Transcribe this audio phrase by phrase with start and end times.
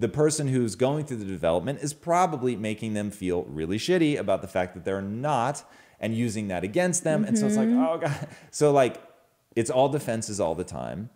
[0.00, 4.40] The person who's going through the development is probably making them feel really shitty about
[4.40, 5.62] the fact that they're not
[6.00, 7.22] and using that against them.
[7.22, 7.84] And so it's like, mm-hmm.
[7.84, 8.28] oh God.
[8.50, 9.02] So, like,
[9.54, 11.10] it's all defenses all the time.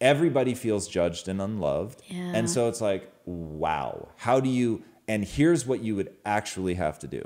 [0.00, 2.02] Everybody feels judged and unloved.
[2.10, 6.98] And so it's like, wow, how do you, and here's what you would actually have
[6.98, 7.22] to do.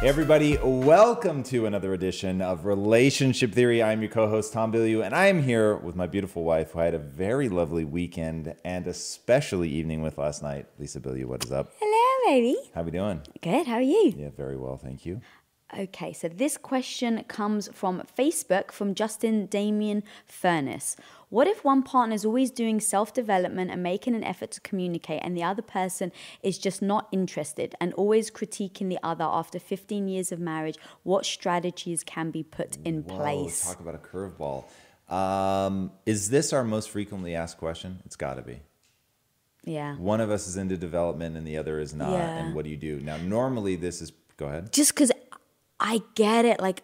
[0.00, 3.82] Hey everybody, welcome to another edition of Relationship Theory.
[3.82, 6.84] I'm your co-host Tom Bilyeu, and I am here with my beautiful wife, who I
[6.84, 10.66] had a very lovely weekend and especially evening with last night.
[10.78, 11.72] Lisa Bilyeu, what is up?
[11.80, 12.58] Hello, baby.
[12.74, 13.22] How we doing?
[13.40, 13.66] Good.
[13.66, 14.12] How are you?
[14.14, 15.22] Yeah, very well, thank you.
[15.76, 20.94] Okay, so this question comes from Facebook from Justin Damien Furness.
[21.28, 25.22] What if one partner is always doing self development and making an effort to communicate,
[25.24, 30.06] and the other person is just not interested and always critiquing the other after 15
[30.06, 30.76] years of marriage?
[31.02, 33.64] What strategies can be put in Whoa, place?
[33.64, 34.66] talk about a curveball.
[35.12, 38.02] Um, is this our most frequently asked question?
[38.06, 38.60] It's got to be.
[39.64, 39.96] yeah.
[39.96, 42.12] One of us is into development and the other is not.
[42.12, 42.36] Yeah.
[42.38, 43.00] And what do you do?
[43.00, 44.72] Now, normally this is, go ahead.
[44.72, 45.10] just because
[45.78, 46.82] I get it, like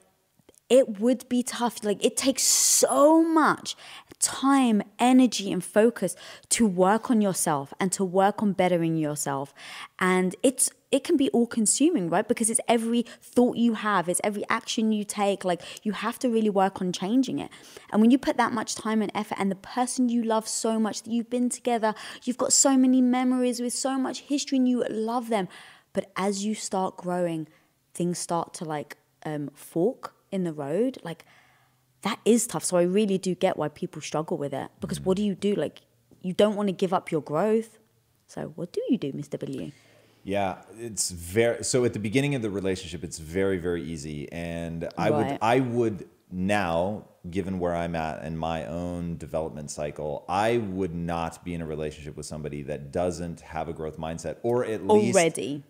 [0.68, 1.84] it would be tough.
[1.84, 3.76] Like it takes so much
[4.18, 6.16] time, energy, and focus
[6.50, 9.52] to work on yourself and to work on bettering yourself.
[9.98, 12.26] And it's it can be all consuming, right?
[12.26, 15.44] Because it's every thought you have, it's every action you take.
[15.44, 17.50] Like you have to really work on changing it.
[17.90, 20.78] And when you put that much time and effort, and the person you love so
[20.78, 24.68] much that you've been together, you've got so many memories with so much history, and
[24.68, 25.48] you love them.
[25.92, 27.48] But as you start growing,
[27.94, 31.24] things start to like um, fork in the road, like
[32.02, 32.64] that is tough.
[32.64, 35.54] So I really do get why people struggle with it because what do you do?
[35.54, 35.80] Like
[36.20, 37.78] you don't want to give up your growth.
[38.26, 39.38] So what do you do, Mr.
[39.38, 39.72] Bilyeu?
[40.24, 44.88] Yeah, it's very so at the beginning of the relationship it's very very easy and
[44.96, 50.58] I would I would now given where I'm at in my own development cycle, I
[50.58, 54.64] would not be in a relationship with somebody that doesn't have a growth mindset or
[54.64, 55.62] at least Already.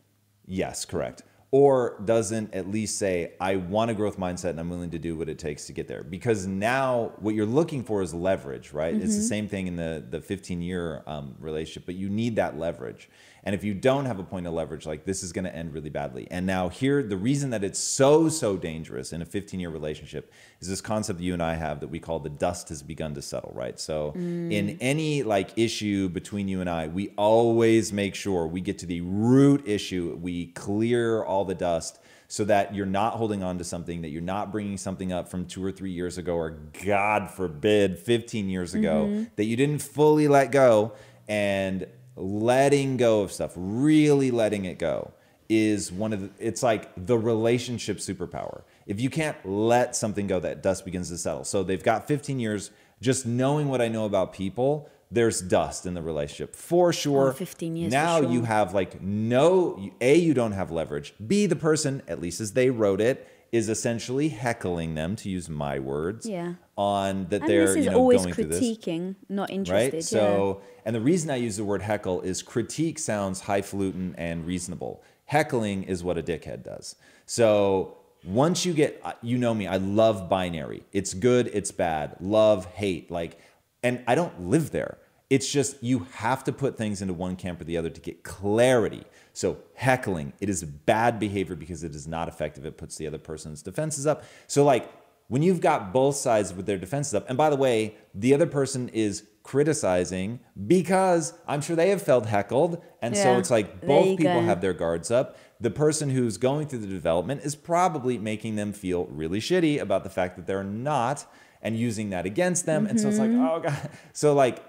[0.47, 1.23] Yes, correct.
[1.53, 5.17] Or doesn't at least say, I want a growth mindset and I'm willing to do
[5.17, 6.03] what it takes to get there.
[6.03, 8.95] Because now what you're looking for is leverage, right?
[8.95, 12.59] It's the same thing in the, the 15 year um, relationship, but you need that
[12.59, 13.11] leverage.
[13.45, 15.75] And if you don't have a point of leverage, like this is going to end
[15.75, 16.29] really badly.
[16.31, 20.33] And now, here, the reason that it's so, so dangerous in a 15 year relationship
[20.61, 23.23] is this concept you and I have that we call the dust has begun to
[23.23, 23.81] settle, right?
[23.81, 28.79] So, in any like issue between you and I, we always make sure we get
[28.79, 31.99] to the root issue, we clear all the dust
[32.29, 35.45] so that you're not holding on to something, that you're not bringing something up from
[35.45, 36.51] two or three years ago, or
[36.85, 39.25] God forbid, 15 years ago, mm-hmm.
[39.37, 40.93] that you didn't fully let go.
[41.29, 41.87] And
[42.17, 45.13] letting go of stuff, really letting it go,
[45.49, 48.63] is one of the, it's like the relationship superpower.
[48.87, 51.45] If you can't let something go, that dust begins to settle.
[51.45, 52.71] So they've got 15 years,
[53.01, 57.29] just knowing what I know about people, there's dust in the relationship for sure.
[57.29, 58.31] Oh, 15 years Now sure.
[58.31, 61.15] you have like no, A, you don't have leverage.
[61.27, 65.51] B, the person, at least as they wrote it, is essentially heckling them, to use
[65.51, 66.55] my words, Yeah.
[66.79, 69.93] on that And they're this is you know, always going through this critiquing, not interested.
[69.97, 70.03] right?
[70.05, 75.03] So, and the reason I use the word heckle is critique sounds highfalutin and reasonable.
[75.27, 76.97] Heckling is what a dickhead does.
[77.27, 80.85] So, once you get, uh, you know me, I love binary.
[80.93, 83.11] It's good, it's bad, love, hate.
[83.11, 83.39] Like,
[83.83, 84.99] and I don't live there.
[85.31, 88.23] It's just you have to put things into one camp or the other to get
[88.23, 89.05] clarity.
[89.33, 92.67] So, heckling, it is bad behavior because it is not effective.
[92.67, 94.25] It puts the other person's defenses up.
[94.47, 94.93] So, like,
[95.29, 98.47] when you've got both sides with their defenses up, and by the way, the other
[98.47, 102.83] person is criticizing because I'm sure they have felt heckled.
[103.01, 104.43] And so it's like both people go.
[104.43, 105.37] have their guards up.
[105.63, 110.03] The person who's going through the development is probably making them feel really shitty about
[110.05, 111.25] the fact that they're not
[111.63, 112.87] and using that against them.
[112.87, 113.47] And so it's like, Mm-hmm.
[113.47, 113.91] oh God.
[114.13, 114.65] So, like,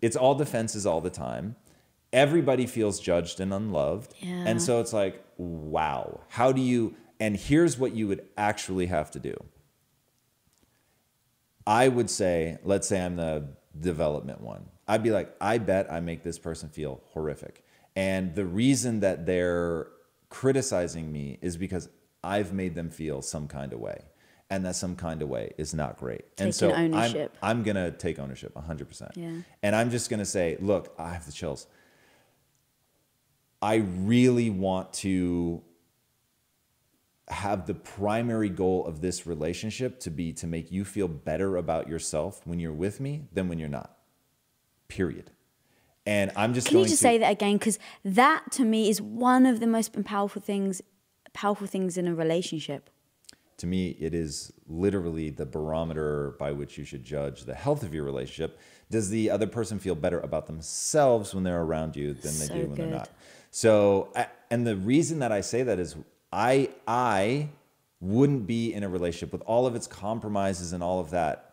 [0.00, 1.56] it's all defenses all the time.
[2.12, 4.14] Everybody feels judged and unloved.
[4.20, 4.44] Yeah.
[4.46, 9.10] And so it's like, wow, how do you, and here's what you would actually have
[9.12, 9.34] to do.
[11.66, 13.48] I would say, let's say I'm the
[13.78, 14.66] development one.
[14.86, 17.64] I'd be like, I bet I make this person feel horrific.
[17.96, 19.88] And the reason that they're
[20.40, 21.88] criticizing me is because
[22.22, 24.00] I've made them feel some kind of way.
[24.50, 26.36] and that some kind of way is not great.
[26.36, 27.36] Taking and so ownership.
[27.42, 29.10] I'm, I'm gonna take ownership 100%.
[29.16, 29.30] Yeah.
[29.62, 31.66] And I'm just gonna say, look, I have the chills.
[33.62, 35.62] I really want to
[37.28, 41.88] have the primary goal of this relationship to be to make you feel better about
[41.88, 43.96] yourself when you're with me than when you're not.
[44.86, 45.32] Period.
[46.06, 47.56] And I'm just Can going you just to say that again?
[47.56, 50.80] Because that to me is one of the most powerful things,
[51.32, 52.90] powerful things in a relationship.
[53.58, 57.94] to me, it is literally the barometer by which you should judge the health of
[57.94, 58.58] your relationship.
[58.90, 62.54] Does the other person feel better about themselves when they're around you than they So
[62.54, 63.08] do when they're not?
[63.50, 65.96] So, I- and the reason that I say that is
[66.32, 67.48] I I
[68.00, 71.45] wouldn't be in a relationship with all of its compromises and all of that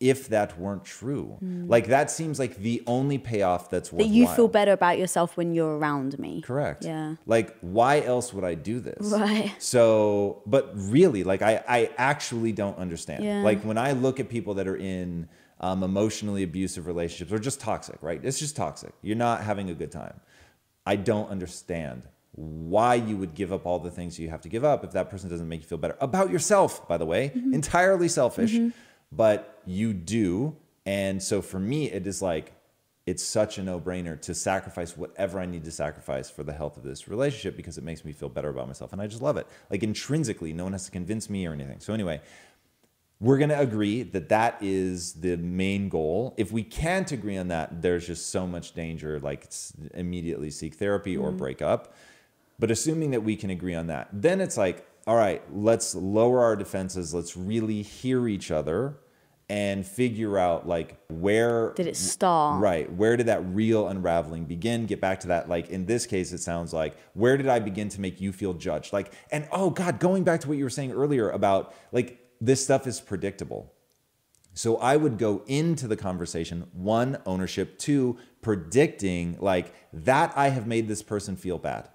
[0.00, 1.36] if that weren't true.
[1.40, 3.96] Like that seems like the only payoff that's Hmm.
[3.98, 6.40] That you feel better about yourself when you're around me.
[6.42, 6.84] Correct.
[6.84, 7.16] Yeah.
[7.26, 9.10] Like, why else would I do this?
[9.12, 9.52] Right.
[9.58, 13.24] So, but really, like, I, I actually don't understand.
[13.24, 13.42] Yeah.
[13.42, 15.28] Like, when I look at people that are in
[15.60, 18.20] um, emotionally abusive relationships or just toxic, right?
[18.22, 18.92] It's just toxic.
[19.02, 20.20] You're not having a good time.
[20.86, 24.62] I don't understand why you would give up all the things you have to give
[24.64, 27.52] up if that person doesn't make you feel better about yourself, by the way, Mm-hmm.
[27.54, 28.56] entirely selfish,
[29.12, 30.56] but you do.
[30.86, 32.52] And so for me, it is like,
[33.06, 36.76] it's such a no brainer to sacrifice whatever I need to sacrifice for the health
[36.76, 38.92] of this relationship because it makes me feel better about myself.
[38.92, 39.46] And I just love it.
[39.70, 41.80] Like intrinsically, no one has to convince me or anything.
[41.80, 42.20] So, anyway,
[43.20, 46.34] we're going to agree that that is the main goal.
[46.36, 50.74] If we can't agree on that, there's just so much danger, like it's immediately seek
[50.74, 51.38] therapy or mm-hmm.
[51.38, 51.94] break up.
[52.58, 56.42] But assuming that we can agree on that, then it's like, all right, let's lower
[56.42, 57.14] our defenses.
[57.14, 58.98] Let's really hear each other
[59.48, 62.58] and figure out like where Did it stall?
[62.58, 62.92] Right.
[62.92, 64.84] Where did that real unraveling begin?
[64.84, 65.48] Get back to that.
[65.48, 68.52] Like in this case, it sounds like where did I begin to make you feel
[68.52, 68.92] judged?
[68.92, 72.62] Like, and oh God, going back to what you were saying earlier about like this
[72.62, 73.72] stuff is predictable.
[74.52, 80.66] So I would go into the conversation one, ownership, two, predicting like that I have
[80.66, 81.88] made this person feel bad.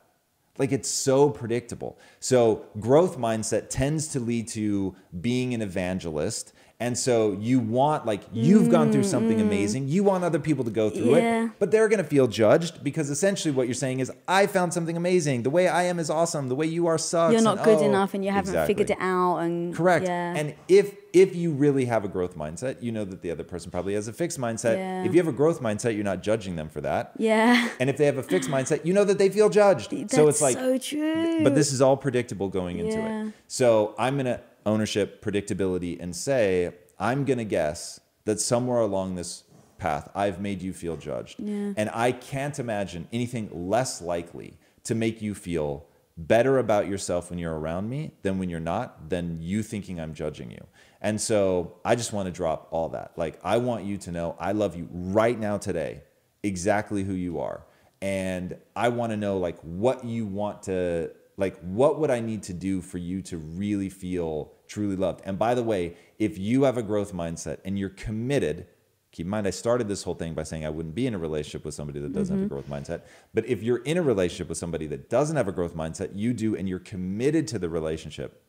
[0.57, 1.97] Like it's so predictable.
[2.19, 6.53] So growth mindset tends to lead to being an evangelist.
[6.83, 9.47] And so you want like you've gone through something mm-hmm.
[9.47, 9.87] amazing.
[9.87, 11.45] You want other people to go through Yeah.
[11.45, 14.73] it, but they're going to feel judged because essentially what you're saying is I found
[14.73, 15.43] something amazing.
[15.43, 16.49] The way I am is awesome.
[16.49, 17.31] The way you are sucks.
[17.31, 19.37] You're and not good oh, enough and you haven't figured it out.
[19.37, 20.07] And Correct.
[20.07, 20.35] Yeah.
[20.35, 23.71] And if if you really have a growth mindset, you know that the other person
[23.71, 24.75] probably has a fixed mindset.
[24.75, 25.05] Yeah.
[25.05, 27.13] If you have a growth mindset, you're not judging them for that.
[27.17, 27.69] yeah.
[27.79, 29.91] And if they have a fixed mindset, you know that they feel judged.
[29.91, 31.43] That's so it's like so true.
[31.43, 33.27] but this is all predictable going into Yeah.
[33.27, 33.33] it.
[33.47, 39.43] So I'm gonna ownership predictability and say I'm gonna guess that somewhere along this
[39.77, 41.73] path I've made you feel judged, Yeah.
[41.75, 45.85] and I can't imagine anything less likely to make you feel
[46.17, 50.13] better about yourself when you're around me than when you're not than you thinking I'm
[50.13, 50.63] judging you.
[51.01, 53.11] And so I just want to drop all that.
[53.17, 56.03] Like I want you to know I love you right now today,
[56.43, 57.65] exactly who you are
[58.01, 62.43] and I want to know like what you want to like what would I need
[62.43, 65.21] to do for you to really feel truly loved.
[65.25, 68.67] And by the way, if you have a growth mindset and you're committed,
[69.11, 71.17] keep in mind I started this whole thing by saying I wouldn't be in a
[71.19, 72.53] relationship with somebody that doesn't have a mm-hmm.
[72.53, 73.03] growth mindset.
[73.33, 76.33] But if you're in a relationship with somebody that doesn't have a growth mindset, you
[76.33, 78.41] do and you're committed to the relationship,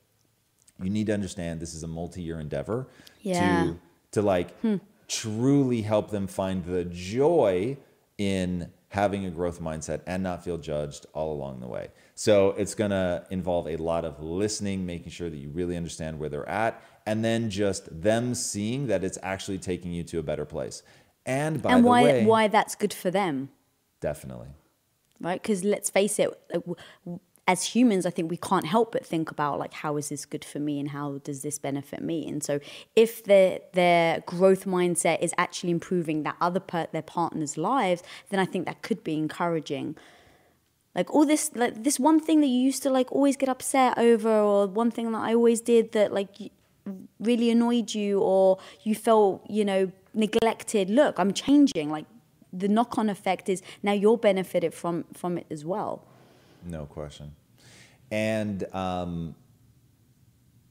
[0.82, 2.88] you need to understand this is a multi-year endeavor
[3.20, 3.64] Yeah.
[3.64, 3.80] to
[4.12, 4.76] to like hmm.
[5.08, 7.76] truly help them find the joy
[8.16, 11.88] in having a growth mindset and not feel judged all along the way.
[12.14, 16.20] So it's going to involve a lot of listening, making sure that you really understand
[16.20, 20.22] where they're at, and then just them seeing that it's actually taking you to a
[20.22, 20.84] better place.
[21.26, 23.48] And by and the why way, why that's good for them,
[24.00, 24.50] definitely.
[25.20, 25.42] right?
[25.42, 26.76] Because let's face it, uh, w-
[27.46, 30.44] as humans, I think we can't help but think about like how is this good
[30.44, 32.26] for me and how does this benefit me?
[32.26, 32.58] And so,
[32.96, 38.40] if their their growth mindset is actually improving that other per- their partner's lives, then
[38.40, 39.96] I think that could be encouraging.
[40.94, 43.98] Like all this, like this one thing that you used to like always get upset
[43.98, 46.30] over, or one thing that I always did that like
[47.18, 50.88] really annoyed you, or you felt you know neglected.
[50.88, 51.90] Look, I'm changing.
[51.90, 52.06] Like
[52.54, 56.06] the knock on effect is now you're benefited from from it as well.
[56.66, 57.34] No question.
[58.10, 59.34] And um,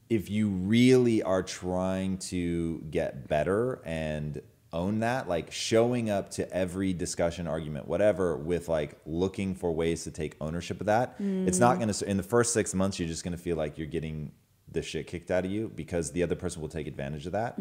[0.08, 4.40] if you really are trying to get better and
[4.72, 10.04] own that, like showing up to every discussion, argument, whatever, with like looking for ways
[10.04, 11.14] to take ownership of that,
[11.46, 13.78] it's not going to, in the first six months, you're just going to feel like
[13.78, 14.32] you're getting
[14.72, 17.56] the shit kicked out of you because the other person will take advantage of that.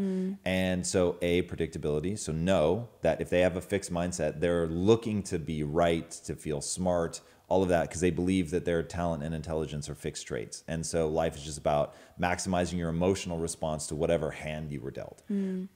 [0.45, 2.17] And so, A, predictability.
[2.17, 6.35] So, know that if they have a fixed mindset, they're looking to be right, to
[6.35, 10.25] feel smart, all of that, because they believe that their talent and intelligence are fixed
[10.25, 10.63] traits.
[10.67, 14.91] And so, life is just about maximizing your emotional response to whatever hand you were
[14.91, 15.21] dealt.
[15.31, 15.67] Mm.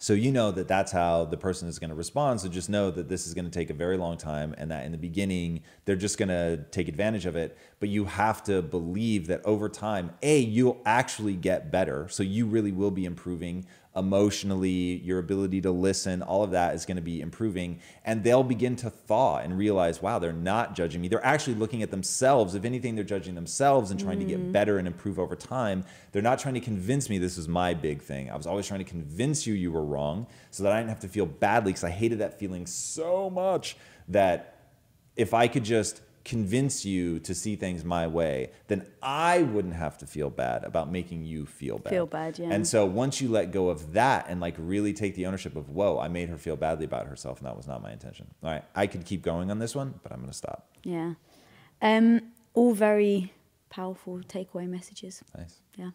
[0.00, 2.40] So you know that that's how the person is going to respond.
[2.40, 4.86] So just know that this is going to take a very long time and that
[4.86, 7.58] in the beginning, they're just going to take advantage of it.
[7.80, 12.08] But you have to believe that over time, A, you'll actually get better.
[12.08, 13.66] So you really will be improving
[13.98, 17.80] emotionally, your ability to listen, all of that is going to be improving.
[18.04, 21.08] And they'll begin to thaw and realize, wow, they're not judging me.
[21.08, 22.54] They're actually looking at themselves.
[22.54, 24.52] If anything, they're judging themselves and trying to get mm.
[24.52, 25.84] better and improve over time.
[26.12, 28.30] They're not trying to convince me this is my big thing.
[28.30, 31.00] I was always trying to convince you you were wrong so that I didn't have
[31.00, 33.76] to feel badly because I hated that feeling so much
[34.08, 34.54] that
[35.16, 39.96] if I could just convince you to see things my way, then I wouldn't have
[39.98, 41.90] to feel bad about making you feel bad.
[41.90, 42.50] Feel bad, yeah.
[42.50, 45.70] And so once you let go of that and like really take the ownership of,
[45.70, 48.26] whoa, I made her feel badly about herself and that was not my intention.
[48.42, 50.68] All right, I could keep going on this one, but I'm going to stop.
[50.84, 51.14] Yeah.
[51.80, 52.20] Um,
[52.52, 53.32] all very
[53.70, 55.22] powerful takeaway messages.
[55.36, 55.60] Nice.
[55.76, 55.90] Yeah.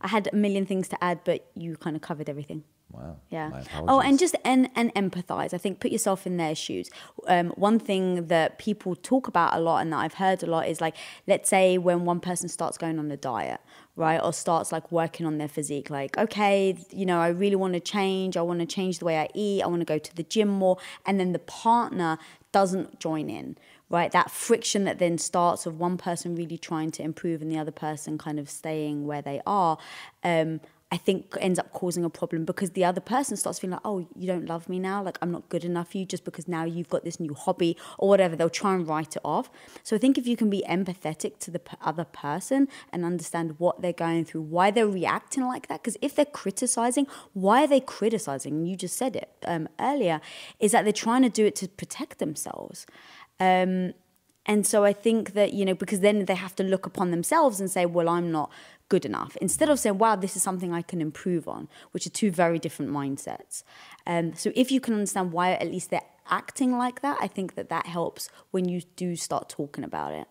[0.00, 2.62] I had a million things to add, but you kind of covered everything.
[2.94, 3.16] Wow.
[3.30, 3.62] Yeah.
[3.88, 5.52] Oh, and just and and empathize.
[5.52, 6.90] I think put yourself in their shoes.
[7.26, 10.68] Um, one thing that people talk about a lot and that I've heard a lot
[10.68, 10.96] is like,
[11.26, 13.60] let's say when one person starts going on a diet,
[13.96, 17.74] right, or starts like working on their physique, like, okay, you know, I really want
[17.74, 18.36] to change.
[18.36, 19.62] I want to change the way I eat.
[19.62, 22.18] I want to go to the gym more, and then the partner
[22.52, 23.56] doesn't join in.
[23.90, 27.58] Right, that friction that then starts of one person really trying to improve and the
[27.58, 29.76] other person kind of staying where they are.
[30.24, 30.60] Um,
[30.94, 34.06] I think ends up causing a problem because the other person starts feeling like, oh,
[34.14, 36.62] you don't love me now, like I'm not good enough for you just because now
[36.62, 38.36] you've got this new hobby or whatever.
[38.36, 39.50] They'll try and write it off.
[39.82, 43.82] So I think if you can be empathetic to the other person and understand what
[43.82, 47.80] they're going through, why they're reacting like that, because if they're criticizing, why are they
[47.80, 48.64] criticizing?
[48.64, 50.20] You just said it um, earlier,
[50.60, 52.86] is that they're trying to do it to protect themselves.
[53.40, 53.94] Um,
[54.46, 57.60] and so I think that, you know, because then they have to look upon themselves
[57.60, 58.50] and say, well, I'm not
[58.88, 59.36] good enough.
[59.40, 62.58] Instead of saying, wow, this is something I can improve on, which are two very
[62.58, 63.62] different mindsets.
[64.06, 67.54] Um, so if you can understand why at least they're acting like that, I think
[67.54, 70.28] that that helps when you do start talking about it.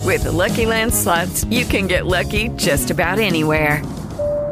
[0.00, 3.82] With the Lucky Land slots, you can get lucky just about anywhere.